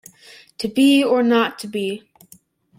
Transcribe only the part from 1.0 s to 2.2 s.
or not to be